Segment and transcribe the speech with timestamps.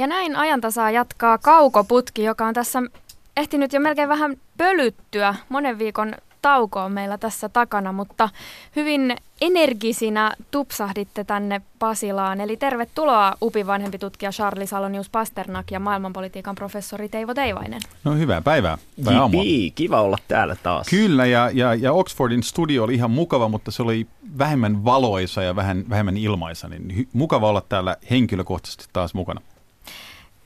[0.00, 2.82] Ja näin ajantasaa jatkaa kaukoputki, joka on tässä
[3.36, 8.28] ehtinyt jo melkein vähän pölyttyä monen viikon tauko on meillä tässä takana, mutta
[8.76, 12.40] hyvin energisinä tupsahditte tänne Pasilaan.
[12.40, 17.80] Eli tervetuloa UPin vanhempi tutkija Charlie Salonius Pasternak ja maailmanpolitiikan professori Teivo Teivainen.
[18.04, 19.42] No hyvää päivää tai aamua.
[19.74, 20.88] kiva olla täällä taas.
[20.88, 24.06] Kyllä, ja, ja, ja Oxfordin studio oli ihan mukava, mutta se oli
[24.38, 29.40] vähemmän valoisa ja vähän, vähemmän ilmaisa, niin hy, mukava olla täällä henkilökohtaisesti taas mukana.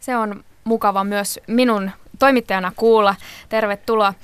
[0.05, 3.14] Se on mukava myös minun toimittajana kuulla.
[3.49, 4.14] Tervetuloa.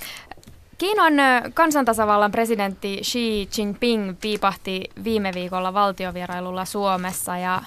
[0.79, 1.13] Kiinan
[1.55, 7.63] kansantasavallan presidentti Xi Jinping piipahti viime viikolla valtiovierailulla Suomessa ja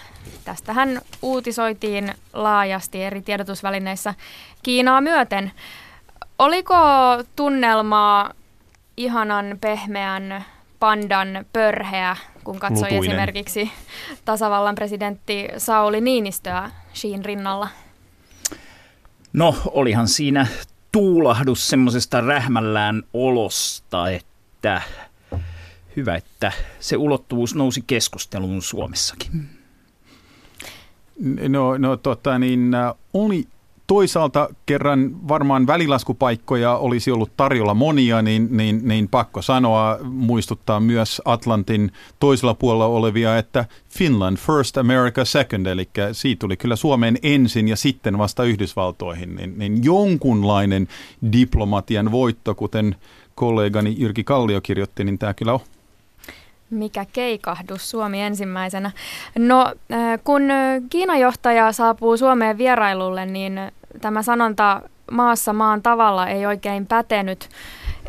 [0.45, 4.13] tästähän uutisoitiin laajasti eri tiedotusvälineissä
[4.63, 5.52] Kiinaa myöten.
[6.40, 6.76] Oliko
[7.35, 8.34] tunnelmaa
[8.98, 10.45] ihanan pehmeän
[10.80, 13.09] pandan pörheä, kun katsoi Lutuinen.
[13.09, 13.71] esimerkiksi
[14.26, 17.68] tasavallan presidentti Sauli Niinistöä Xiin rinnalla?
[19.34, 20.48] No, olihan siinä
[20.92, 24.82] tuulahdus semmoisesta rähmällään olosta, että
[25.96, 29.49] hyvä, että se ulottuvuus nousi keskusteluun Suomessakin.
[31.49, 33.48] No, no tota niin, äh, oli
[33.87, 41.21] toisaalta kerran varmaan välilaskupaikkoja olisi ollut tarjolla monia, niin, niin, niin pakko sanoa, muistuttaa myös
[41.26, 47.67] Atlantin toisella puolella olevia, että Finland first, America second, eli siitä tuli kyllä Suomeen ensin
[47.67, 50.87] ja sitten vasta Yhdysvaltoihin, niin, niin jonkunlainen
[51.31, 52.95] diplomatian voitto, kuten
[53.35, 55.59] kollegani Jyrki Kallio kirjoitti, niin tämä kyllä on.
[56.74, 58.91] Mikä keikahdus Suomi ensimmäisenä.
[59.38, 60.41] No, äh, kun
[60.90, 63.60] Kiinan johtaja saapuu Suomeen vierailulle, niin
[64.02, 64.81] tämä sanonta
[65.12, 67.50] maassa maan tavalla ei oikein pätenyt.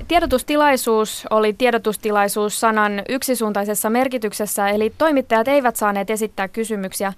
[0.09, 7.07] Tiedotustilaisuus oli tiedotustilaisuus sanan yksisuuntaisessa merkityksessä, eli toimittajat eivät saaneet esittää kysymyksiä.
[7.07, 7.15] Äh,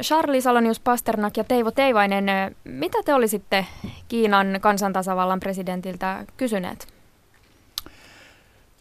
[0.00, 3.66] Charlie Salonius Pasternak ja Teivo Teivainen, mitä te olisitte
[4.08, 6.88] Kiinan kansantasavallan presidentiltä kysyneet?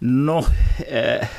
[0.01, 0.45] No,
[1.19, 1.29] äh,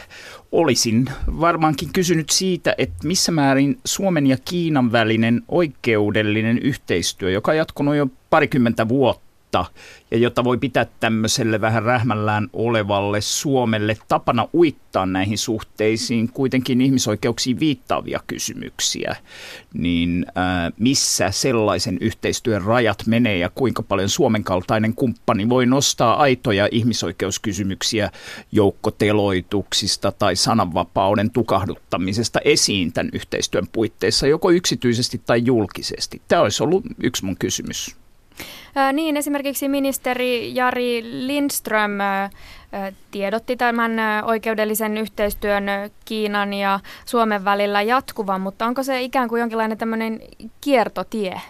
[0.52, 1.06] olisin
[1.40, 7.96] varmaankin kysynyt siitä, että missä määrin Suomen ja Kiinan välinen oikeudellinen yhteistyö, joka on jatkunut
[7.96, 9.78] jo parikymmentä vuotta, kautta
[10.10, 17.60] ja jota voi pitää tämmöiselle vähän rähmällään olevalle Suomelle tapana uittaa näihin suhteisiin kuitenkin ihmisoikeuksiin
[17.60, 19.16] viittaavia kysymyksiä,
[19.74, 26.16] niin ää, missä sellaisen yhteistyön rajat menee ja kuinka paljon Suomen kaltainen kumppani voi nostaa
[26.16, 28.10] aitoja ihmisoikeuskysymyksiä
[28.52, 36.22] joukkoteloituksista tai sananvapauden tukahduttamisesta esiin tämän yhteistyön puitteissa, joko yksityisesti tai julkisesti.
[36.28, 37.97] Tämä olisi ollut yksi mun kysymys.
[38.92, 41.90] Niin, esimerkiksi ministeri Jari Lindström
[43.10, 43.92] tiedotti tämän
[44.24, 45.64] oikeudellisen yhteistyön
[46.04, 50.20] Kiinan ja Suomen välillä jatkuvan, mutta onko se ikään kuin jonkinlainen tämmöinen
[50.60, 51.40] kiertotie?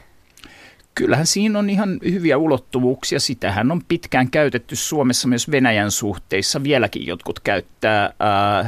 [0.94, 3.20] Kyllähän siinä on ihan hyviä ulottuvuuksia.
[3.20, 6.62] Sitähän on pitkään käytetty Suomessa myös Venäjän suhteissa.
[6.62, 8.12] Vieläkin jotkut käyttää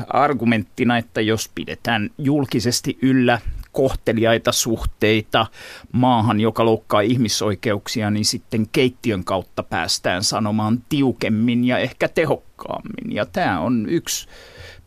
[0.08, 3.38] argumenttina, että jos pidetään julkisesti yllä
[3.72, 5.46] kohteliaita suhteita
[5.92, 13.16] maahan, joka loukkaa ihmisoikeuksia, niin sitten keittiön kautta päästään sanomaan tiukemmin ja ehkä tehokkaammin.
[13.16, 14.28] Ja tämä on yksi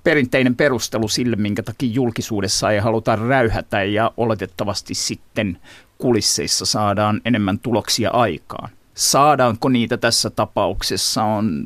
[0.03, 5.57] perinteinen perustelu sille, minkä takia julkisuudessa ei haluta räyhätä ja oletettavasti sitten
[5.97, 8.69] kulisseissa saadaan enemmän tuloksia aikaan.
[8.93, 11.65] Saadaanko niitä tässä tapauksessa on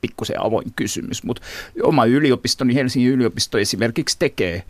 [0.00, 1.42] pikkusen avoin kysymys, mutta
[1.82, 4.62] oma yliopistoni, Helsingin yliopisto esimerkiksi tekee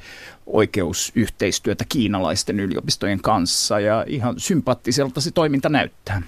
[0.47, 6.22] oikeusyhteistyötä kiinalaisten yliopistojen kanssa ja ihan sympaattiselta se toiminta näyttää.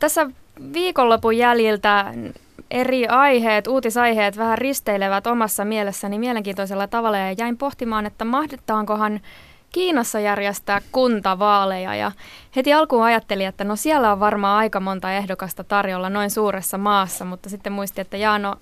[0.00, 0.30] Tässä
[0.72, 2.14] viikonlopun jäljiltä
[2.70, 9.20] eri aiheet, uutisaiheet vähän risteilevät omassa mielessäni mielenkiintoisella tavalla ja jäin pohtimaan, että mahdetaankohan
[9.72, 12.12] Kiinassa järjestää kuntavaaleja ja
[12.56, 17.24] heti alkuun ajattelin, että no siellä on varmaan aika monta ehdokasta tarjolla noin suuressa maassa,
[17.24, 18.56] mutta sitten muisti, että jaa no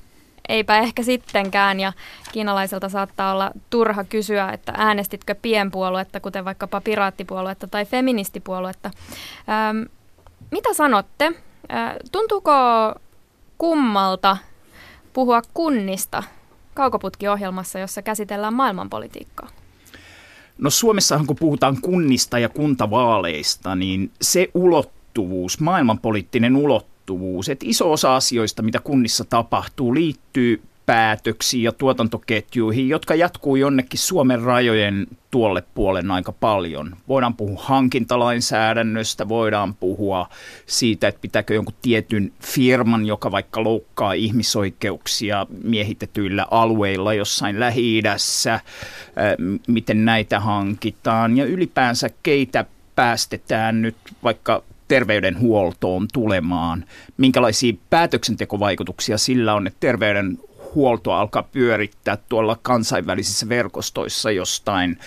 [0.48, 1.92] eipä ehkä sittenkään ja
[2.32, 8.90] kiinalaiselta saattaa olla turha kysyä, että äänestitkö pienpuoluetta, kuten vaikkapa piraattipuoluetta tai feministipuoluetta.
[9.48, 9.82] Ähm,
[10.50, 11.32] mitä sanotte?
[11.72, 12.52] Äh, tuntuuko
[13.58, 14.36] kummalta
[15.12, 16.22] puhua kunnista
[16.74, 19.48] kaukoputkiohjelmassa, jossa käsitellään maailmanpolitiikkaa?
[20.60, 28.16] No Suomessahan kun puhutaan kunnista ja kuntavaaleista, niin se ulottuvuus, maailmanpoliittinen ulottuvuus, että iso osa
[28.16, 36.10] asioista, mitä kunnissa tapahtuu, liittyy päätöksiin ja tuotantoketjuihin, jotka jatkuu jonnekin Suomen rajojen tuolle puolen
[36.10, 36.96] aika paljon.
[37.08, 40.28] Voidaan puhua hankintalainsäädännöstä, voidaan puhua
[40.66, 48.60] siitä, että pitääkö jonkun tietyn firman, joka vaikka loukkaa ihmisoikeuksia miehitetyillä alueilla jossain Lähi-idässä,
[49.66, 52.64] miten näitä hankitaan ja ylipäänsä keitä
[52.96, 56.84] päästetään nyt vaikka terveydenhuoltoon tulemaan,
[57.16, 59.80] minkälaisia päätöksentekovaikutuksia sillä on, että
[60.70, 64.98] terveydenhuolto alkaa pyörittää tuolla kansainvälisissä verkostoissa jostain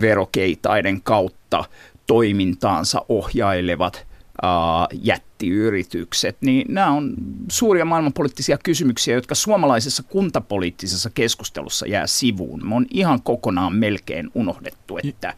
[0.00, 1.64] verokeitaiden kautta
[2.06, 4.06] toimintaansa ohjailevat
[4.42, 7.14] uh, jättiyritykset, niin nämä on
[7.50, 12.68] suuria maailmanpoliittisia kysymyksiä, jotka suomalaisessa kuntapoliittisessa keskustelussa jää sivuun.
[12.68, 15.34] Me on ihan kokonaan melkein unohdettu, että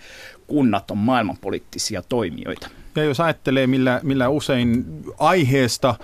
[0.50, 2.68] kunnat on maailmanpoliittisia toimijoita.
[2.96, 4.84] Ja jos ajattelee, millä, millä usein
[5.18, 5.96] aiheesta äh,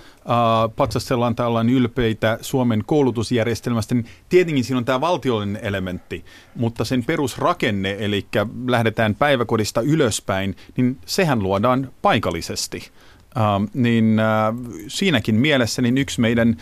[0.76, 7.04] patsastellaan tai ollaan ylpeitä Suomen koulutusjärjestelmästä, niin tietenkin siinä on tämä valtiollinen elementti, mutta sen
[7.04, 8.26] perusrakenne, eli
[8.66, 12.90] lähdetään päiväkodista ylöspäin, niin sehän luodaan paikallisesti.
[13.36, 13.44] Äh,
[13.74, 14.54] niin äh,
[14.88, 16.56] siinäkin mielessä niin yksi meidän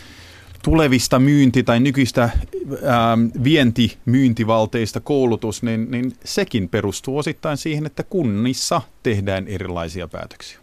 [0.64, 8.82] tulevista myynti- tai nykyistä ähm, vientimyyntivalteista koulutus, niin, niin sekin perustuu osittain siihen, että kunnissa
[9.02, 10.58] tehdään erilaisia päätöksiä.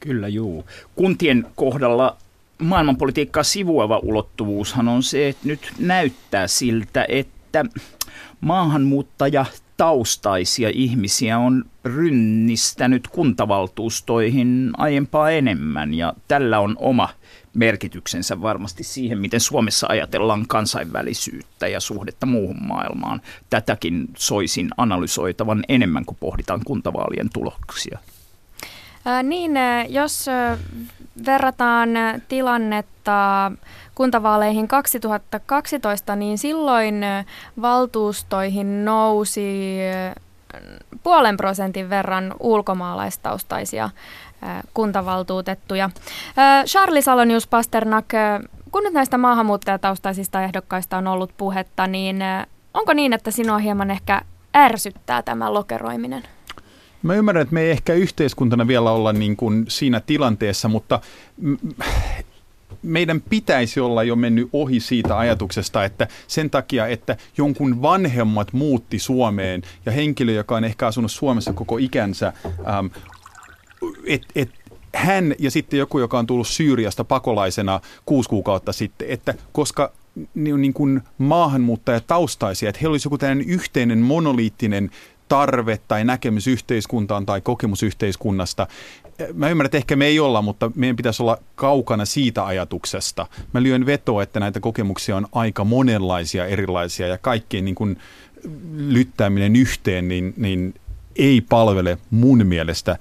[0.00, 0.64] Kyllä juu.
[0.94, 2.16] Kuntien kohdalla
[2.58, 7.64] maailmanpolitiikkaa sivuava ulottuvuushan on se, että nyt näyttää siltä, että
[8.40, 9.44] maahanmuuttaja
[9.76, 17.08] taustaisia ihmisiä on rynnistänyt kuntavaltuustoihin aiempaa enemmän ja tällä on oma
[17.56, 23.20] merkityksensä varmasti siihen, miten Suomessa ajatellaan kansainvälisyyttä ja suhdetta muuhun maailmaan.
[23.50, 27.98] Tätäkin soisin analysoitavan enemmän kuin pohditaan kuntavaalien tuloksia.
[29.04, 29.52] Ää, niin,
[29.88, 30.26] jos
[31.26, 31.88] verrataan
[32.28, 33.52] tilannetta
[33.94, 36.94] kuntavaaleihin 2012, niin silloin
[37.62, 39.76] valtuustoihin nousi
[41.02, 43.90] puolen prosentin verran ulkomaalaistaustaisia
[44.74, 45.90] kuntavaltuutettuja.
[46.66, 48.06] Charlie Salonius Pasternak,
[48.72, 52.16] kun nyt näistä maahanmuuttajataustaisista ehdokkaista on ollut puhetta, niin
[52.74, 54.22] onko niin, että sinua hieman ehkä
[54.56, 56.22] ärsyttää tämä lokeroiminen?
[57.02, 61.00] Mä ymmärrän, että me ei ehkä yhteiskuntana vielä olla niin kuin siinä tilanteessa, mutta
[62.82, 68.98] meidän pitäisi olla jo mennyt ohi siitä ajatuksesta, että sen takia, että jonkun vanhemmat muutti
[68.98, 72.86] Suomeen ja henkilö, joka on ehkä asunut Suomessa koko ikänsä, ähm,
[74.06, 74.50] et, et,
[74.94, 79.92] hän ja sitten joku, joka on tullut Syyriasta pakolaisena kuusi kuukautta sitten, että koska
[80.34, 84.90] ne on niin kuin maahanmuuttajataustaisia, että heillä olisi joku tällainen yhteinen monoliittinen
[85.28, 88.66] tarve tai näkemys yhteiskuntaan tai kokemus yhteiskunnasta.
[89.34, 93.26] Mä ymmärrän, että ehkä me ei olla, mutta meidän pitäisi olla kaukana siitä ajatuksesta.
[93.52, 97.98] Mä lyön vetoa, että näitä kokemuksia on aika monenlaisia erilaisia ja kaikkien niin kuin
[98.76, 100.74] lyttääminen yhteen niin, niin
[101.16, 102.98] ei palvele mun mielestä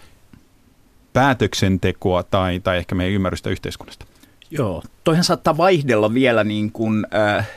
[1.15, 4.05] päätöksentekoa tai, tai ehkä meidän ymmärrystä yhteiskunnasta.
[4.51, 7.47] Joo, toihan saattaa vaihdella vielä niin kuin, äh,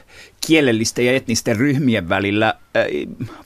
[0.46, 2.48] kielellisten ja etnisten ryhmien välillä.
[2.48, 2.54] Äh,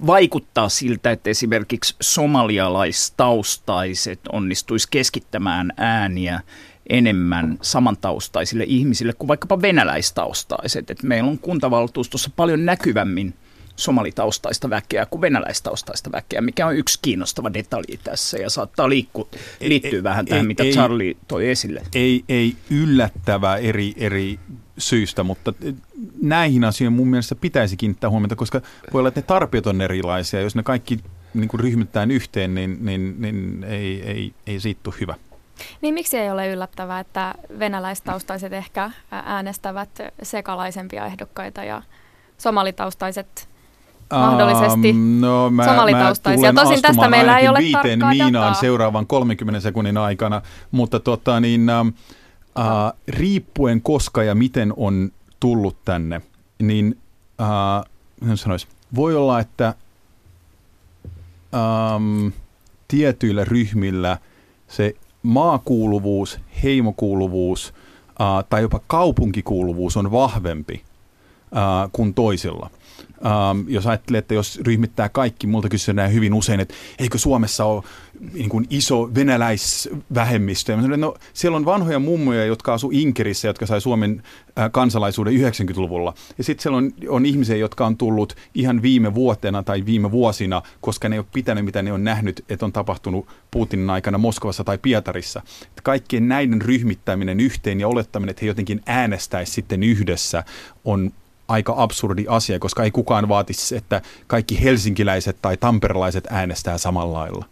[0.06, 6.41] vaikuttaa siltä, että esimerkiksi somalialaistaustaiset onnistuisi keskittämään ääniä
[6.88, 10.91] enemmän samantaustaisille ihmisille kuin vaikkapa venäläistaustaiset.
[10.91, 13.35] Et meillä on kuntavaltuustossa paljon näkyvämmin
[13.82, 19.29] somalitaustaista väkeä kuin venäläistaustaista väkeä, mikä on yksi kiinnostava detalji tässä ja saattaa liikku,
[19.61, 21.82] liittyä ei, vähän tähän, ei, mitä ei, Charlie toi esille.
[21.94, 24.38] Ei, ei yllättävää eri, eri
[24.79, 25.52] syistä, mutta
[26.23, 28.61] näihin asioihin mun mielestä pitäisi kiinnittää huomiota, koska
[28.93, 30.40] voi olla, että ne tarpeet on erilaisia.
[30.40, 30.99] Jos ne kaikki
[31.34, 35.14] niin kuin ryhmittään yhteen, niin, niin, niin ei, ei, ei siitä tule hyvä.
[35.81, 39.91] Niin miksi ei ole yllättävää, että venäläistaustaiset ehkä äänestävät
[40.22, 41.82] sekalaisempia ehdokkaita ja
[42.39, 43.48] somalitaustaiset
[44.19, 46.52] mahdollisesti um, no, mä, somalitaustaisia.
[46.52, 48.60] Mä Tosin tästä meillä ei ole viiteen miinaan dataa.
[48.60, 55.76] seuraavan 30 sekunnin aikana, mutta tota, niin, uh, uh, riippuen koska ja miten on tullut
[55.84, 56.20] tänne,
[56.62, 56.98] niin
[57.40, 59.74] uh, sanois, voi olla, että
[61.96, 62.32] um,
[62.88, 64.19] tietyillä ryhmillä
[64.69, 67.74] se maakuuluvuus, heimokuuluvuus
[68.08, 70.82] uh, tai jopa kaupunkikuuluvuus on vahvempi
[71.52, 72.70] uh, kuin toisilla–
[73.22, 77.82] Um, jos ajattelee, että jos ryhmittää kaikki, multa kysytään hyvin usein, että eikö Suomessa ole
[78.32, 80.76] niin kuin iso venäläisvähemmistö.
[80.82, 84.22] Sanoin, no, siellä on vanhoja mummoja, jotka asu Inkerissä, jotka sai Suomen
[84.58, 86.14] äh, kansalaisuuden 90-luvulla.
[86.38, 90.62] Ja sitten siellä on, on ihmisiä, jotka on tullut ihan viime vuotena tai viime vuosina,
[90.81, 94.64] koska ne ei ole pitänyt, mitä ne on nähnyt, että on tapahtunut Putinin aikana Moskovassa
[94.64, 95.43] tai Pietarissa.
[95.62, 100.44] Että kaikkien näiden ryhmittäminen yhteen ja olettaminen, että he jotenkin äänestäisi sitten yhdessä,
[100.84, 101.12] on
[101.53, 107.44] aika absurdi asia, koska ei kukaan vaatisi, että kaikki helsinkiläiset tai tamperelaiset äänestää samalla lailla.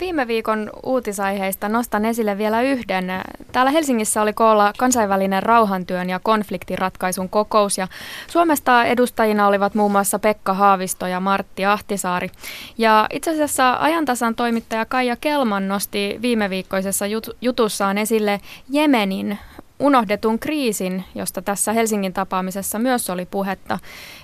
[0.00, 3.04] viime viikon uutisaiheista nostan esille vielä yhden.
[3.52, 7.88] Täällä Helsingissä oli koolla kansainvälinen rauhantyön ja konfliktiratkaisun kokous ja
[8.28, 12.30] Suomesta edustajina olivat muun muassa Pekka Haavisto ja Martti Ahtisaari.
[12.78, 17.04] Ja itse asiassa ajantasan toimittaja Kaija Kelman nosti viime viikkoisessa
[17.40, 19.38] jutussaan esille Jemenin
[19.78, 23.78] unohdetun kriisin, josta tässä Helsingin tapaamisessa myös oli puhetta.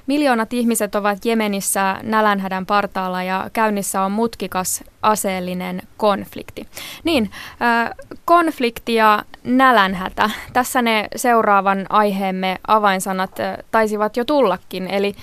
[0.06, 6.68] Miljoonat ihmiset ovat Jemenissä nälänhädän partaalla ja käynnissä on mutkikas aseellinen konflikti.
[7.04, 7.30] Niin,
[7.62, 7.90] äh,
[8.24, 10.30] konflikti ja nälänhätä.
[10.52, 15.14] Tässä ne seuraavan aiheemme avainsanat äh, taisivat jo tullakin, eli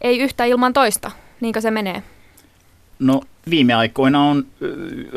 [0.00, 1.10] ei yhtä ilman toista.
[1.40, 2.02] Niinkö se menee?
[2.98, 4.46] No viime aikoina on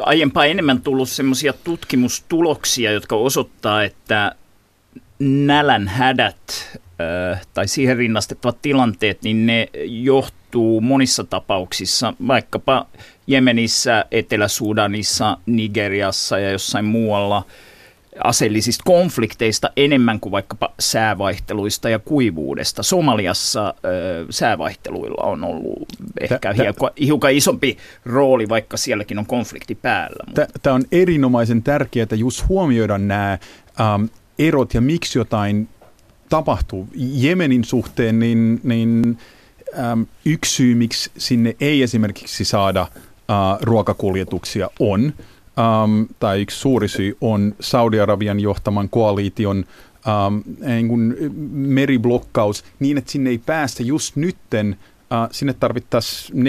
[0.01, 4.35] aiempaa enemmän tullut semmoisia tutkimustuloksia, jotka osoittaa, että
[5.19, 6.79] nälän hädät
[7.53, 12.85] tai siihen rinnastettavat tilanteet, niin ne johtuu monissa tapauksissa, vaikkapa
[13.27, 17.45] Jemenissä, Etelä-Sudanissa, Nigeriassa ja jossain muualla
[18.23, 22.83] aseellisista konflikteista enemmän kuin vaikkapa säävaihteluista ja kuivuudesta.
[22.83, 25.87] Somaliassa ö, säävaihteluilla on ollut
[26.21, 30.47] ehkä hiukan, hiukan isompi rooli, vaikka sielläkin on konflikti päällä.
[30.63, 33.37] Tämä on erinomaisen tärkeää just huomioida nämä
[33.79, 34.05] ähm,
[34.39, 35.69] erot ja miksi jotain
[36.29, 36.87] tapahtuu.
[36.95, 39.17] Jemenin suhteen niin, niin
[39.79, 42.87] äm, yksi syy, miksi sinne ei esimerkiksi saada ä,
[43.61, 49.65] ruokakuljetuksia on, äm, tai yksi suuri syy on Saudi-Arabian johtaman koalition
[50.27, 51.15] äm, niin kuin
[51.51, 54.77] meriblokkaus niin, että sinne ei päästä just nytten
[55.13, 56.43] Uh, sinne tarvittaisiin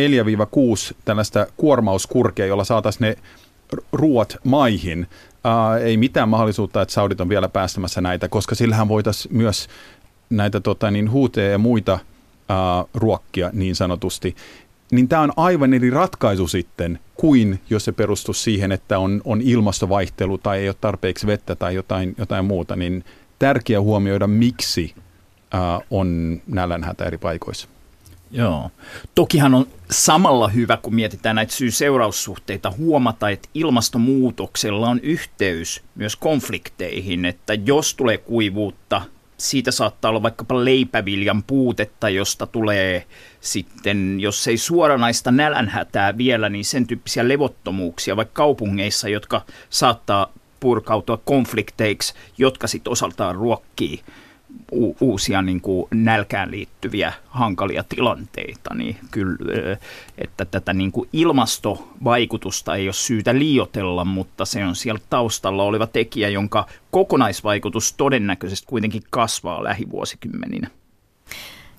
[0.93, 3.17] 4-6 tällaista kuormauskurkea, jolla saataisiin ne
[3.93, 5.07] ruoat maihin.
[5.45, 9.69] Uh, ei mitään mahdollisuutta, että Saudit on vielä päästämässä näitä, koska sillähän voitaisiin myös
[10.31, 14.37] näitä tota, niin huuteja ja muita uh, ruokkia niin sanotusti.
[14.93, 19.41] Niin tämä on aivan eri ratkaisu sitten kuin jos se perustuu siihen, että on, on
[19.41, 22.77] ilmastovaihtelu tai ei ole tarpeeksi vettä tai jotain, jotain muuta.
[22.77, 23.05] Niin
[23.39, 27.69] tärkeää huomioida, miksi uh, on nälänhätä eri paikoissa.
[28.31, 28.71] Joo.
[29.15, 37.25] Tokihan on samalla hyvä, kun mietitään näitä syy-seuraussuhteita, huomata, että ilmastonmuutoksella on yhteys myös konflikteihin,
[37.25, 39.03] että jos tulee kuivuutta,
[39.39, 43.07] siitä saattaa olla vaikkapa leipäviljan puutetta, josta tulee
[43.41, 51.17] sitten, jos ei suoranaista nälänhätää vielä, niin sen tyyppisiä levottomuuksia, vaikka kaupungeissa, jotka saattaa purkautua
[51.25, 54.01] konflikteiksi, jotka sitten osaltaan ruokkii
[54.73, 59.77] u- uusia niin kuin nälkään liittyviä hankalia tilanteita, niin kyllä,
[60.19, 65.87] että tätä niin kuin ilmastovaikutusta ei ole syytä liotella, mutta se on siellä taustalla oleva
[65.87, 70.71] tekijä, jonka kokonaisvaikutus todennäköisesti kuitenkin kasvaa lähivuosikymmeninä.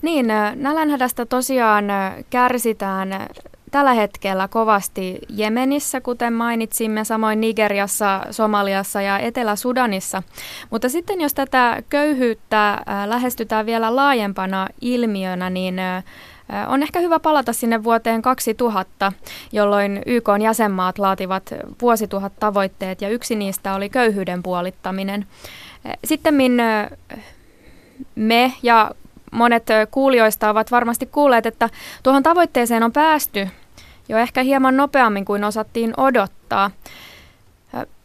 [0.02, 1.86] Niin, nälänhädästä tosiaan
[2.30, 3.10] kärsitään
[3.72, 10.24] tällä hetkellä kovasti Jemenissä, kuten mainitsimme, samoin Nigeriassa, Somaliassa ja Etelä-Sudanissa.
[10.70, 15.76] Mutta sitten jos tätä köyhyyttä lähestytään vielä laajempana ilmiönä, niin
[16.68, 19.14] on ehkä hyvä palata sinne vuoteen 2000,
[19.52, 25.28] jolloin YK jäsenmaat laativat vuosituhat tavoitteet ja yksi niistä oli köyhyyden puolittaminen.
[26.04, 26.34] Sitten
[28.16, 28.92] me ja
[29.32, 31.70] monet kuulijoista ovat varmasti kuulleet, että
[32.04, 33.48] tuohon tavoitteeseen on päästy
[34.10, 36.72] jo ehkä hieman nopeammin kuin osattiin odottaa.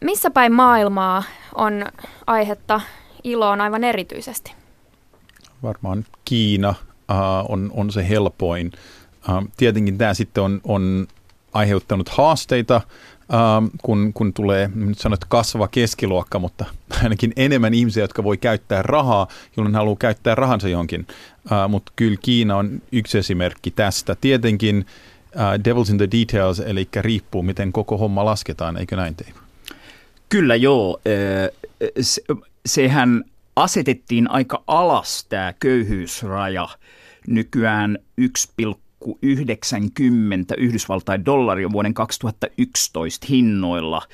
[0.01, 1.23] Missä päin maailmaa
[1.55, 1.85] on
[2.27, 2.81] aihetta
[3.23, 4.53] iloon aivan erityisesti?
[5.63, 8.71] Varmaan Kiina uh, on, on se helpoin.
[9.29, 11.07] Uh, tietenkin tämä sitten on, on
[11.53, 12.81] aiheuttanut haasteita,
[13.81, 16.65] kun, kun tulee, nyt sanot kasvava keskiluokka, mutta
[17.03, 21.07] ainakin enemmän ihmisiä, jotka voi käyttää rahaa, jolloin haluaa käyttää rahansa jonkin.
[21.45, 24.15] Uh, mutta kyllä Kiina on yksi esimerkki tästä.
[24.15, 24.85] Tietenkin
[25.35, 29.27] uh, devil's in the details, eli riippuu, miten koko homma lasketaan, eikö näin tee?
[30.29, 31.01] Kyllä joo.
[32.01, 32.21] Se,
[32.65, 33.23] sehän
[33.55, 36.69] asetettiin aika alas tämä köyhyysraja.
[37.27, 38.27] Nykyään 1,90
[40.57, 44.01] Yhdysvaltain dollaria vuoden 2011 hinnoilla–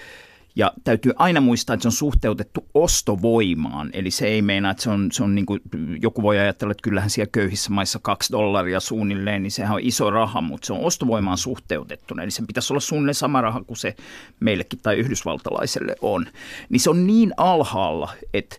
[0.55, 4.89] ja täytyy aina muistaa, että se on suhteutettu ostovoimaan, eli se ei meinaa, että se
[4.89, 5.62] on, se on niin kuin,
[6.01, 10.10] joku voi ajatella, että kyllähän siellä köyhissä maissa kaksi dollaria suunnilleen, niin sehän on iso
[10.10, 13.96] raha, mutta se on ostovoimaan suhteutettu, eli sen pitäisi olla suunnilleen sama raha kuin se
[14.39, 16.25] meillekin tai yhdysvaltalaiselle on.
[16.70, 18.55] Niin se on niin alhaalla, että,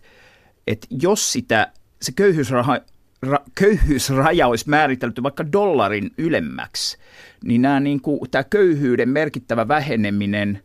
[0.67, 1.71] että jos sitä,
[2.01, 2.79] se köyhyysraha,
[3.21, 6.97] ra, köyhyysraja olisi määritelty vaikka dollarin ylemmäksi,
[7.43, 10.59] niin nämä, niin kuin, tämä köyhyyden merkittävä väheneminen–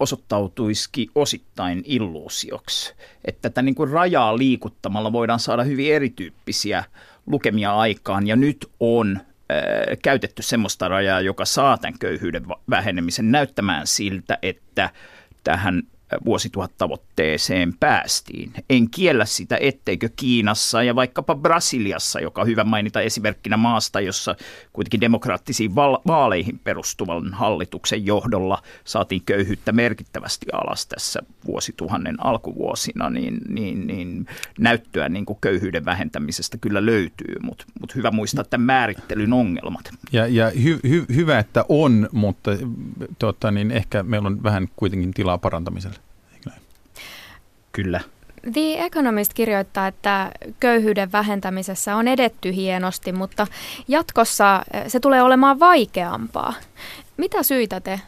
[0.00, 2.94] osoittautuisikin osittain illuusioksi.
[3.24, 6.84] Että tätä niin kuin rajaa liikuttamalla voidaan saada hyvin erityyppisiä
[7.26, 9.20] lukemia aikaan, ja nyt on
[10.02, 14.90] käytetty semmoista rajaa, joka saa tämän köyhyyden vähenemisen näyttämään siltä, että
[15.44, 15.82] tähän
[16.24, 18.52] vuosituhattavoitteeseen päästiin.
[18.70, 24.36] En kiellä sitä, etteikö Kiinassa ja vaikkapa Brasiliassa, joka on hyvä mainita esimerkkinä maasta, jossa
[24.72, 25.74] kuitenkin demokraattisiin
[26.06, 34.26] vaaleihin perustuvan hallituksen johdolla saatiin köyhyyttä merkittävästi alas tässä vuosituhannen alkuvuosina, niin, niin, niin
[34.58, 39.90] näyttöä niin kuin köyhyyden vähentämisestä kyllä löytyy, mutta mut hyvä muistaa tämän määrittelyn ongelmat.
[40.12, 42.50] Ja, ja hy, hy, hyvä, että on, mutta
[43.18, 45.97] tota, niin ehkä meillä on vähän kuitenkin tilaa parantamiselle.
[47.78, 48.00] Kyllä.
[48.52, 53.46] The Economist kirjoittaa, että köyhyyden vähentämisessä on edetty hienosti, mutta
[53.88, 56.54] jatkossa eh, se tulee olemaan vaikeampaa.
[57.16, 58.00] Mitä syitä te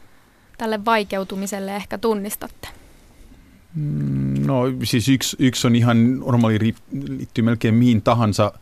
[0.58, 2.68] tälle vaikeutumiselle ehkä tunnistatte?
[3.74, 6.74] Mm, no siis yksi, yksi on ihan normaali,
[7.08, 8.52] liittyy melkein mihin tahansa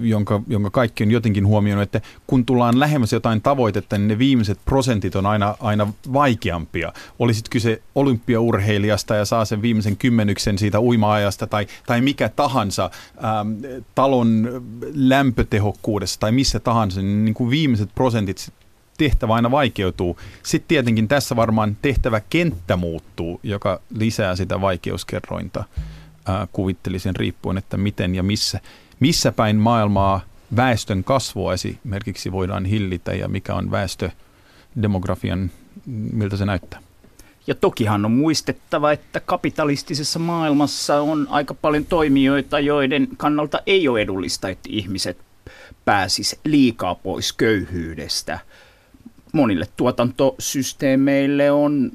[0.00, 4.58] jonka, jonka kaikki on jotenkin huomioinut, että kun tullaan lähemmäs jotain tavoitetta, niin ne viimeiset
[4.64, 6.92] prosentit on aina, aina vaikeampia.
[7.18, 12.90] Olisit kyse olympiaurheilijasta ja saa sen viimeisen kymmenyksen siitä uima-ajasta tai, tai mikä tahansa
[13.24, 14.62] ähm, talon
[14.94, 18.52] lämpötehokkuudessa tai missä tahansa, niin, niin kuin viimeiset prosentit
[18.98, 20.18] tehtävä aina vaikeutuu.
[20.42, 25.64] Sitten tietenkin tässä varmaan tehtävä kenttä muuttuu, joka lisää sitä vaikeuskerrointa.
[26.28, 28.60] Äh, kuvittelisin riippuen, että miten ja missä
[29.00, 30.20] missä päin maailmaa
[30.56, 35.50] väestön kasvua esimerkiksi voidaan hillitä ja mikä on väestödemografian,
[36.12, 36.80] miltä se näyttää?
[37.46, 44.00] Ja tokihan on muistettava, että kapitalistisessa maailmassa on aika paljon toimijoita, joiden kannalta ei ole
[44.00, 45.18] edullista, että ihmiset
[45.84, 48.38] pääsis liikaa pois köyhyydestä.
[49.32, 51.90] Monille tuotantosysteemeille on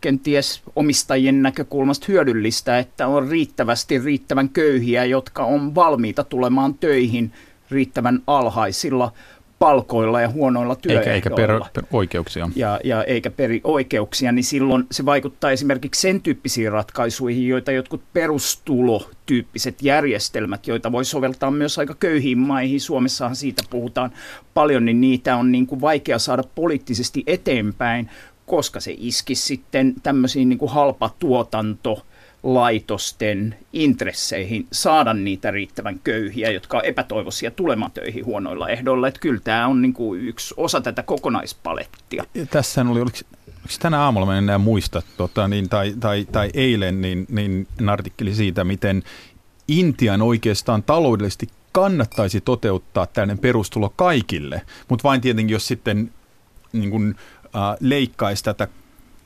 [0.00, 7.32] kenties omistajien näkökulmasta hyödyllistä, että on riittävästi riittävän köyhiä, jotka on valmiita tulemaan töihin
[7.70, 9.12] riittävän alhaisilla
[9.58, 11.14] palkoilla ja huonoilla työehdoilla.
[11.14, 12.50] Eikä, eikä per, per oikeuksia.
[12.56, 18.02] Ja, ja eikä peri oikeuksia, niin silloin se vaikuttaa esimerkiksi sen tyyppisiin ratkaisuihin, joita jotkut
[18.12, 24.10] perustulotyyppiset järjestelmät, joita voi soveltaa myös aika köyhiin maihin, Suomessahan siitä puhutaan
[24.54, 28.10] paljon, niin niitä on niin kuin vaikea saada poliittisesti eteenpäin,
[28.46, 32.06] koska se iski sitten tämmöisiin niin kuin halpatuotanto
[32.42, 39.08] laitosten intresseihin saada niitä riittävän köyhiä, jotka on epätoivoisia tulemaan töihin huonoilla ehdoilla.
[39.08, 42.24] Että kyllä tämä on niin kuin yksi osa tätä kokonaispalettia.
[42.50, 47.00] Tässä oli, oliko, oliko tänä aamulla, en enää muista, tota, niin, tai, tai, tai eilen,
[47.00, 49.02] niin, niin artikkeli siitä, miten
[49.68, 56.12] Intian oikeastaan taloudellisesti kannattaisi toteuttaa tällainen perustulo kaikille, mutta vain tietenkin, jos sitten
[56.72, 57.14] niin kuin,
[57.80, 58.68] leikkaisi tätä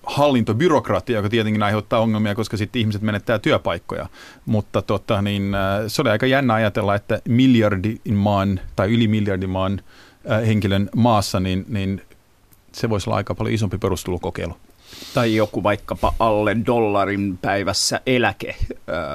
[0.02, 4.06] hallintobyrokratia, joka tietenkin aiheuttaa ongelmia, koska sitten ihmiset menettää työpaikkoja.
[4.46, 9.50] Mutta tota, niin, äh, se oli aika jännä ajatella, että miljardin maan tai yli miljardin
[9.50, 9.80] maan
[10.30, 12.02] äh, henkilön maassa, niin, niin
[12.72, 14.56] se voisi olla aika paljon isompi perustulokokeilu.
[15.14, 18.56] Tai joku vaikkapa alle dollarin päivässä eläke.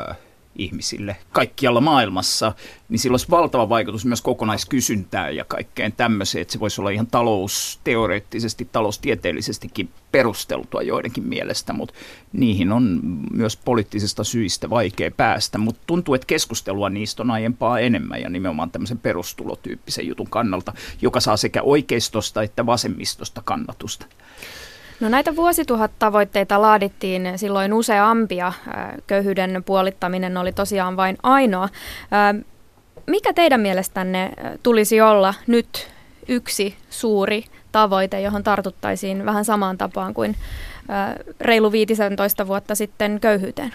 [0.10, 0.18] Äh
[0.56, 2.54] ihmisille kaikkialla maailmassa,
[2.90, 7.08] niin sillä olisi valtava vaikutus myös kokonaiskysyntään ja kaikkeen tämmöiseen, että se voisi olla ihan
[7.08, 11.96] talousteoreettisesti, taloustieteellisestikin perusteltua joidenkin mielestä, mutta
[12.34, 13.00] niihin on
[13.34, 18.72] myös poliittisista syistä vaikea päästä, mutta tuntuu, että keskustelua niistä on aiempaa enemmän ja nimenomaan
[18.72, 24.06] tämmöisen perustulotyyppisen jutun kannalta, joka saa sekä oikeistosta että vasemmistosta kannatusta.
[25.00, 28.54] No näitä vuosituhattavoitteita laadittiin silloin useampia.
[29.08, 31.70] Köyhyyden puolittaminen oli tosiaan vain ainoa.
[33.08, 34.32] Mikä teidän mielestänne
[34.64, 35.88] tulisi olla nyt
[36.28, 40.36] yksi suuri tavoite, johon tartuttaisiin vähän samaan tapaan kuin
[41.40, 43.74] reilu 15 vuotta sitten köyhyyteen?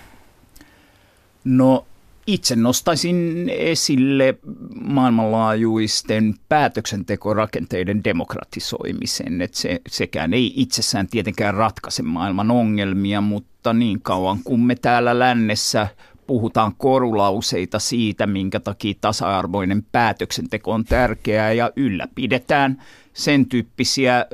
[1.44, 1.84] No
[2.34, 4.38] itse nostaisin esille
[4.84, 14.38] maailmanlaajuisten päätöksentekorakenteiden demokratisoimisen, että se, sekään ei itsessään tietenkään ratkaise maailman ongelmia, mutta niin kauan
[14.44, 15.88] kuin me täällä lännessä
[16.26, 24.26] puhutaan korulauseita siitä, minkä takia tasa-arvoinen päätöksenteko on tärkeää ja ylläpidetään sen tyyppisiä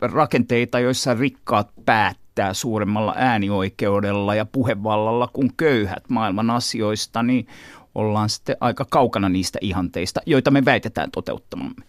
[0.00, 7.46] rakenteita, joissa rikkaat päät päättää suuremmalla äänioikeudella ja puhevallalla kuin köyhät maailman asioista, niin
[7.94, 11.84] ollaan sitten aika kaukana niistä ihanteista, joita me väitetään toteuttamamme.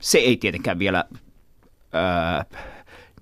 [0.00, 1.04] Se ei tietenkään vielä
[1.92, 2.44] ää,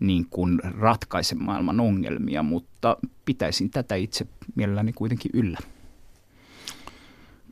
[0.01, 5.59] niin kuin ratkaise maailman ongelmia, mutta pitäisin tätä itse mielelläni kuitenkin yllä.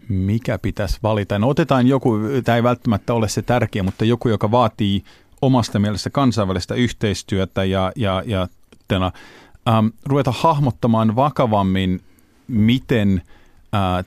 [0.08, 1.38] Mikä pitäisi valita?
[1.38, 5.02] No otetaan joku, tämä ei välttämättä ole se tärkeä, mutta joku, joka vaatii
[5.42, 8.48] omasta mielestä kansainvälistä yhteistyötä ja, ja, ja
[8.92, 9.12] tavoitteena
[9.68, 12.00] ähm, ruveta hahmottamaan vakavammin,
[12.48, 13.22] miten
[13.74, 14.05] äh,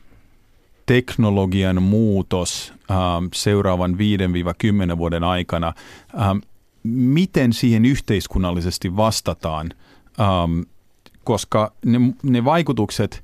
[0.86, 2.98] teknologian muutos ähm,
[3.34, 3.98] seuraavan
[4.94, 5.74] 5-10 vuoden aikana,
[6.14, 6.38] ähm,
[6.84, 9.72] miten siihen yhteiskunnallisesti vastataan,
[10.20, 10.62] ähm,
[11.24, 13.24] koska ne, ne vaikutukset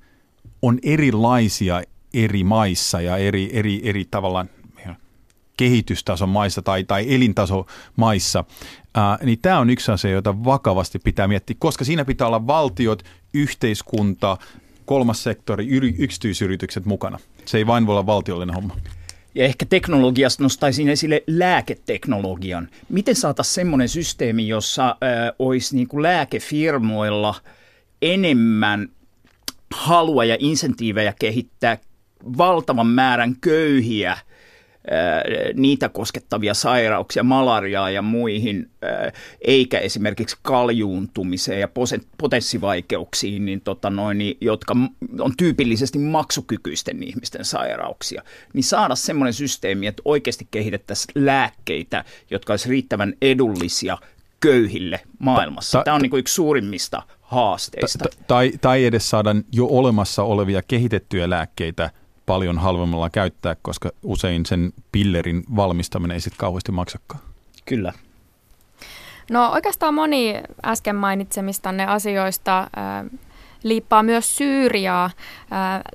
[0.61, 1.81] on erilaisia
[2.13, 4.49] eri maissa ja eri, eri, eri tavallaan
[5.61, 8.43] kehitystason maissa tai, tai elintaso maissa,
[8.95, 13.03] ää, niin tämä on yksi asia, jota vakavasti pitää miettiä, koska siinä pitää olla valtiot,
[13.33, 14.37] yhteiskunta,
[14.85, 17.19] kolmas sektori, yri, yksityisyritykset mukana.
[17.45, 18.77] Se ei vain voi olla valtiollinen homma.
[19.35, 22.69] Ja ehkä teknologiasta nostaisin esille lääketeknologian.
[22.89, 24.97] Miten saataisiin semmoinen systeemi, jossa äh,
[25.39, 27.35] olisi niin kuin lääkefirmoilla
[28.01, 28.89] enemmän
[29.73, 31.77] halua ja insentiivejä kehittää
[32.37, 34.17] valtavan määrän köyhiä–
[35.53, 38.69] niitä koskettavia sairauksia, malariaa ja muihin,
[39.41, 41.67] eikä esimerkiksi kaljuuntumiseen ja
[42.17, 44.75] potenssivaikeuksiin, niin tota noin, niin, jotka
[45.19, 52.69] on tyypillisesti maksukykyisten ihmisten sairauksia, niin saada semmoinen systeemi, että oikeasti kehitettäisiin lääkkeitä, jotka olisivat
[52.69, 53.97] riittävän edullisia
[54.39, 55.81] köyhille maailmassa.
[55.85, 57.99] Tämä on niin kuin yksi suurimmista haasteista.
[57.99, 61.91] Ta, tai, tai edes saada jo olemassa olevia kehitettyjä lääkkeitä–
[62.31, 67.23] paljon halvemmalla käyttää, koska usein sen pillerin valmistaminen ei sitten kauheasti maksakaan.
[67.65, 67.93] Kyllä.
[69.31, 73.19] No oikeastaan moni äsken mainitsemistanne asioista äh,
[73.63, 75.05] liippaa myös Syyriaa.
[75.05, 75.11] Äh,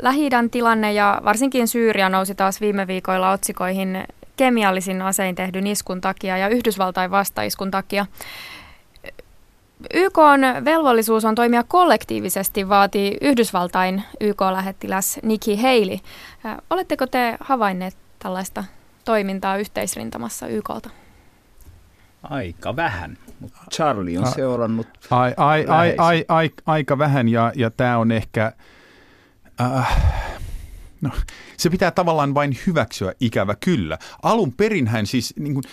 [0.02, 4.04] lähi tilanne ja varsinkin Syyria nousi taas viime viikoilla otsikoihin
[4.36, 8.06] kemiallisin asein tehdyn iskun takia ja Yhdysvaltain vastaiskun takia.
[9.94, 15.98] YK on velvollisuus on toimia kollektiivisesti, vaatii Yhdysvaltain YK-lähettiläs Nikki Haley.
[16.70, 18.64] Oletteko te havainneet tällaista
[19.04, 20.90] toimintaa yhteisrintamassa YKlta?
[22.22, 27.70] Aika vähän, mutta Charlie on seurannut ai, ai, ai, ai, ai, Aika vähän ja, ja
[27.70, 28.52] tämä on ehkä...
[29.60, 29.96] Äh,
[31.00, 31.10] No,
[31.56, 33.98] se pitää tavallaan vain hyväksyä, ikävä kyllä.
[34.22, 35.64] Alun perinhän siis niin kuin,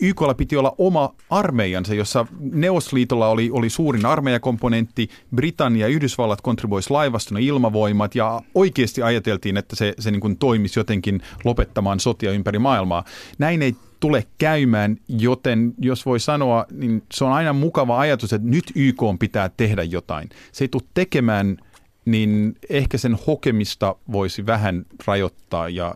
[0.00, 6.90] YKlla piti olla oma armeijansa, jossa Neuvostoliitolla oli, oli suurin armeijakomponentti, Britannia ja Yhdysvallat kontribuoisi
[6.90, 12.58] laivaston ilmavoimat ja oikeasti ajateltiin, että se, se niin kuin toimisi jotenkin lopettamaan sotia ympäri
[12.58, 13.04] maailmaa.
[13.38, 18.48] Näin ei tule käymään, joten jos voi sanoa, niin se on aina mukava ajatus, että
[18.48, 20.28] nyt YK pitää tehdä jotain.
[20.52, 21.56] Se ei tule tekemään,
[22.04, 25.94] niin ehkä sen hokemista voisi vähän rajoittaa ja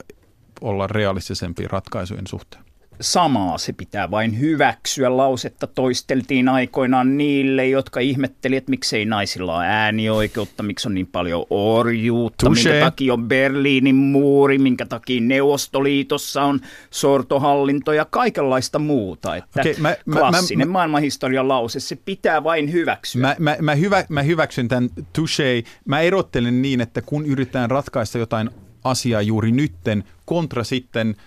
[0.61, 2.64] olla realistisempi ratkaisujen suhteen
[3.01, 5.17] samaa se pitää vain hyväksyä.
[5.17, 11.47] Lausetta toisteltiin aikoinaan niille, jotka ihmetteli, että miksei naisilla ole äänioikeutta, miksi on niin paljon
[11.51, 12.55] orjuutta, Touché.
[12.55, 19.37] minkä takia on Berliinin muuri, minkä takia Neuvostoliitossa on sortohallinto ja kaikenlaista muuta.
[19.37, 23.23] Että okay, mä, klassinen mä, maailmanhistorian lause, se pitää vain hyväksyä.
[23.23, 25.69] Mä, mä, mä, hyvä, mä hyväksyn tämän touché.
[25.85, 28.51] Mä erottelen niin, että kun yritetään ratkaista jotain
[28.85, 31.15] asiaa juuri nytten, kontra sitten–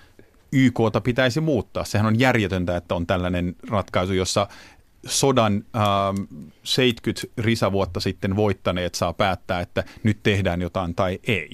[0.51, 1.85] YKta pitäisi muuttaa.
[1.85, 4.47] Sehän on järjetöntä, että on tällainen ratkaisu, jossa
[5.05, 5.81] sodan äh,
[6.63, 11.49] 70 risavuotta sitten voittaneet saa päättää, että nyt tehdään jotain tai ei.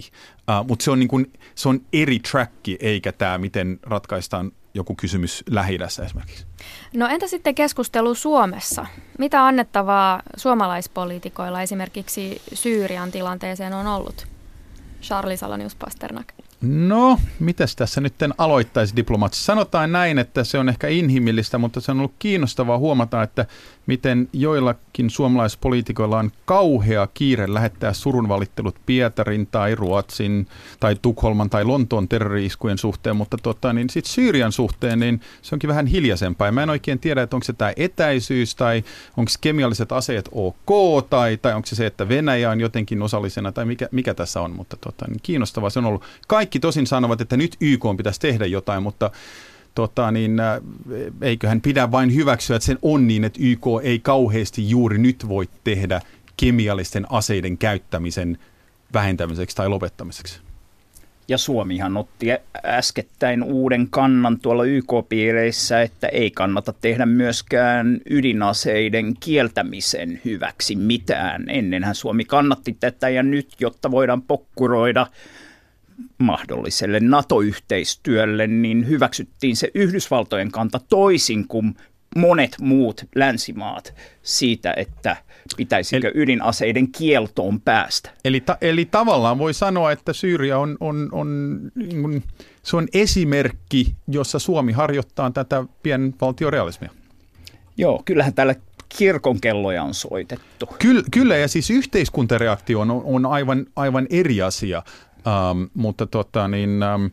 [0.49, 5.43] Äh, Mutta se, on niin se on eri tracki, eikä tämä, miten ratkaistaan joku kysymys
[5.49, 6.45] lähi esimerkiksi.
[6.93, 8.85] No entä sitten keskustelu Suomessa?
[9.19, 14.27] Mitä annettavaa suomalaispoliitikoilla esimerkiksi Syyrian tilanteeseen on ollut?
[15.01, 16.33] Charlie Salonius Pasternak.
[16.63, 19.45] No, mitäs tässä nyt aloittaisi diplomaattisesti?
[19.45, 23.45] Sanotaan näin, että se on ehkä inhimillistä, mutta se on ollut kiinnostavaa huomata, että
[23.85, 30.47] miten joillakin suomalaispoliitikoilla on kauhea kiire lähettää surunvalittelut Pietarin tai Ruotsin
[30.79, 35.67] tai Tukholman tai Lontoon terroriiskujen suhteen, mutta tota, niin sitten Syyrian suhteen niin se onkin
[35.67, 36.47] vähän hiljaisempaa.
[36.47, 38.83] Ja mä en oikein tiedä, että onko se tämä etäisyys tai
[39.17, 43.65] onko kemialliset aseet ok tai, tai onko se se, että Venäjä on jotenkin osallisena tai
[43.65, 46.03] mikä, mikä tässä on, mutta tota, niin kiinnostavaa se on ollut.
[46.27, 49.11] Kaikki tosin sanovat, että nyt YK pitäisi tehdä jotain, mutta
[49.75, 50.61] tota, niin, äh,
[51.21, 55.49] eiköhän pidä vain hyväksyä, että sen on niin, että YK ei kauheasti juuri nyt voi
[55.63, 56.01] tehdä
[56.37, 58.37] kemiallisten aseiden käyttämisen
[58.93, 60.39] vähentämiseksi tai lopettamiseksi.
[61.27, 62.27] Ja Suomihan otti
[62.65, 71.49] äskettäin uuden kannan tuolla YK-piireissä, että ei kannata tehdä myöskään ydinaseiden kieltämisen hyväksi mitään.
[71.49, 75.07] Ennenhän Suomi kannatti tätä ja nyt, jotta voidaan pokkuroida
[76.17, 81.75] mahdolliselle NATO-yhteistyölle, niin hyväksyttiin se Yhdysvaltojen kanta toisin kuin
[82.15, 85.17] monet muut länsimaat siitä, että
[85.57, 88.09] pitäisikö eli, ydinaseiden kieltoon päästä.
[88.25, 92.23] Eli, ta, eli tavallaan voi sanoa, että Syyria on, on, on, niin
[92.63, 96.89] se on esimerkki, jossa Suomi harjoittaa tätä pienvaltiorealismia.
[97.77, 98.55] Joo, kyllähän täällä
[98.97, 100.65] kirkon kelloja on soitettu.
[100.79, 104.83] Kyllä, kyllä ja siis yhteiskuntareaktio on, on aivan, aivan eri asia
[105.27, 107.05] ähm, mutta tota, niin, ähm,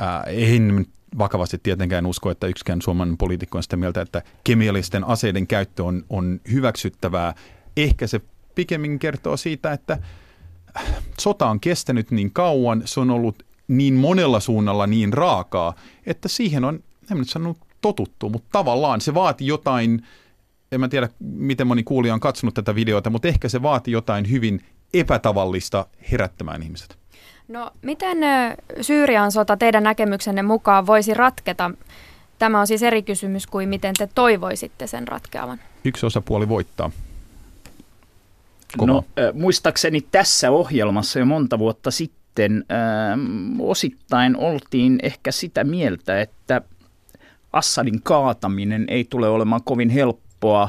[0.00, 0.86] äh, en
[1.18, 6.04] vakavasti tietenkään usko, että yksikään suomalainen poliitikko on sitä mieltä, että kemiallisten aseiden käyttö on,
[6.10, 7.34] on hyväksyttävää.
[7.76, 8.20] Ehkä se
[8.54, 9.98] pikemmin kertoo siitä, että
[11.20, 15.74] sota on kestänyt niin kauan, se on ollut niin monella suunnalla niin raakaa,
[16.06, 20.06] että siihen on, en nyt sanonut totuttu, mutta tavallaan se vaati jotain,
[20.72, 24.30] en mä tiedä miten moni kuulija on katsonut tätä videota, mutta ehkä se vaati jotain
[24.30, 26.99] hyvin epätavallista herättämään ihmiset.
[27.50, 28.18] No miten
[28.80, 31.70] Syyrian sota teidän näkemyksenne mukaan voisi ratketa?
[32.38, 35.60] Tämä on siis eri kysymys kuin miten te toivoisitte sen ratkeavan.
[35.84, 36.90] Yksi osapuoli voittaa.
[38.76, 38.92] Kova.
[38.92, 43.18] No muistaakseni tässä ohjelmassa jo monta vuotta sitten äh,
[43.58, 46.60] osittain oltiin ehkä sitä mieltä, että
[47.52, 50.68] Assadin kaataminen ei tule olemaan kovin helppoa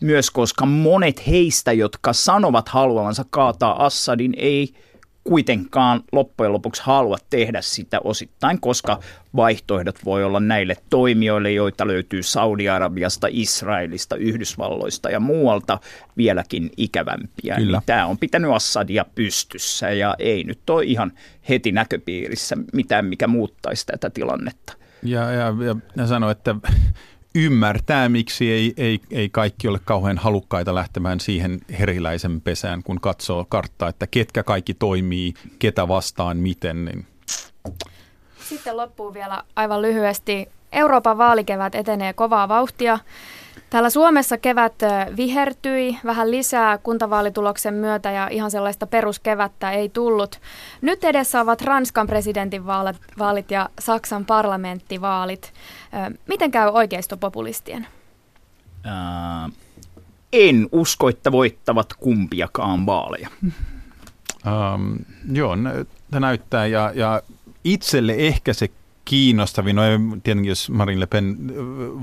[0.00, 4.74] myös koska monet heistä, jotka sanovat haluavansa kaataa Assadin, ei
[5.28, 9.00] kuitenkaan loppujen lopuksi halua tehdä sitä osittain, koska
[9.36, 15.78] vaihtoehdot voi olla näille toimijoille, joita löytyy Saudi-Arabiasta, Israelista, Yhdysvalloista ja muualta
[16.16, 17.56] vieläkin ikävämpiä.
[17.56, 17.78] Kyllä.
[17.78, 21.12] Niin tämä on pitänyt Assadia pystyssä ja ei nyt ole ihan
[21.48, 24.72] heti näköpiirissä mitään, mikä muuttaisi tätä tilannetta.
[25.02, 26.54] Ja, ja, ja, ja sano, että
[27.34, 33.46] ymmärtää, miksi ei, ei, ei kaikki ole kauhean halukkaita lähtemään siihen heriläisen pesään, kun katsoo
[33.48, 36.84] karttaa, että ketkä kaikki toimii, ketä vastaan, miten.
[36.84, 37.06] Niin.
[38.48, 40.48] Sitten loppuu vielä aivan lyhyesti.
[40.72, 42.98] Euroopan vaalikevät etenee kovaa vauhtia.
[43.70, 44.74] Täällä Suomessa kevät
[45.16, 50.40] vihertyi vähän lisää kuntavaalituloksen myötä ja ihan sellaista peruskevättä ei tullut.
[50.80, 55.52] Nyt edessä ovat Ranskan presidentinvaalit ja Saksan parlamenttivaalit.
[56.26, 57.86] Miten käy oikeistopopulistien?
[58.86, 59.52] Äh,
[60.32, 63.28] en usko, että voittavat kumpiakaan vaaleja.
[64.46, 64.96] Ähm,
[65.32, 65.56] joo,
[66.10, 67.22] tämä näyttää ja, ja
[67.64, 68.68] itselle ehkä se
[69.08, 71.36] kiinnostavin, no ei tietenkin jos Marine Le Pen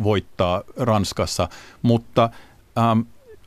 [0.03, 1.49] voittaa Ranskassa,
[1.81, 2.29] mutta
[2.77, 2.99] ähm,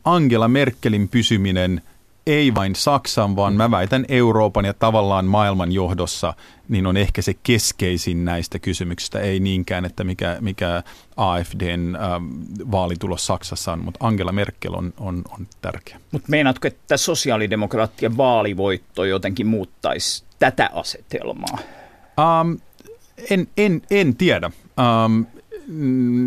[0.05, 1.83] Angela Merkelin pysyminen
[2.27, 6.35] ei vain Saksan, vaan mä väitän Euroopan ja tavallaan maailman johdossa,
[6.69, 10.83] niin on ehkä se keskeisin näistä kysymyksistä, ei niinkään, että mikä, mikä
[11.17, 12.25] AFDn ähm,
[12.71, 16.01] vaalitulos Saksassa on, mutta Angela Merkel on, on, on tärkeä.
[16.13, 21.59] Mutta meinaatko, että sosiaalidemokraattien vaalivoitto jotenkin muuttaisi tätä asetelmaa?
[22.19, 22.59] Um,
[23.31, 24.51] en, en, en tiedä,
[25.07, 25.27] um,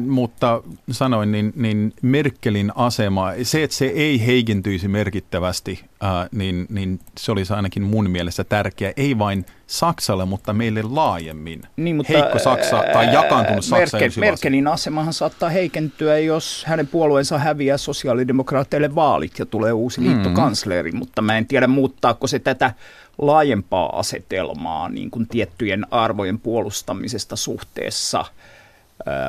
[0.08, 7.00] mutta sanoin, niin, niin Merkelin asema, se, että se ei heikentyisi merkittävästi, uh, niin, niin
[7.20, 11.62] se olisi ainakin mun mielestä tärkeä, ei vain Saksalle, mutta meille laajemmin.
[11.78, 13.98] Niin, mutta, Heikko Saksa tai jakaantunut Saksa.
[13.98, 20.92] Merkel, Merkelin asemahan saattaa heikentyä, jos hänen puolueensa häviää sosiaalidemokraateille vaalit ja tulee uusi liittokansleri,
[20.92, 20.98] mm.
[20.98, 22.74] mutta mä en tiedä muuttaako se tätä
[23.18, 28.26] laajempaa asetelmaa niin kuin tiettyjen arvojen puolustamisesta suhteessa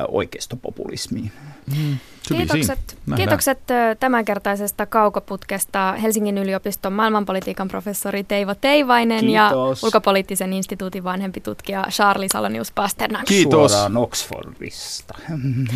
[0.07, 1.31] oikeistopopulismiin.
[1.77, 1.97] Mm.
[2.27, 3.59] Kiitokset, kiitokset
[3.99, 9.33] tämänkertaisesta kaukoputkesta Helsingin yliopiston maailmanpolitiikan professori Teivo Teivainen Kiitos.
[9.33, 9.51] ja
[9.87, 13.25] ulkopoliittisen instituutin vanhempi tutkija Charlie Salonius Pasternak.
[13.25, 13.71] Kiitos.
[13.71, 15.13] Suoraan Oxfordista.